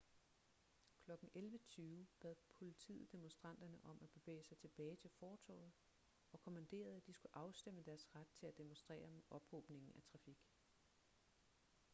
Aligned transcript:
klokken 1.05 1.29
11:20 1.35 2.07
bad 2.21 2.35
politiet 2.57 3.11
demonstranterne 3.11 3.79
om 3.83 3.99
at 4.03 4.09
bevæge 4.09 4.43
sig 4.43 4.57
tilbage 4.57 4.95
til 4.95 5.09
fortovet 5.19 5.71
og 6.31 6.39
kommanderede 6.41 6.97
at 6.97 7.07
de 7.07 7.13
skulle 7.13 7.35
afstemme 7.35 7.81
deres 7.83 8.15
ret 8.15 8.27
til 8.39 8.45
at 8.47 8.57
demonstrere 8.57 9.07
med 9.09 9.21
ophobningen 9.29 9.91
af 9.95 10.03
trafik 10.03 10.39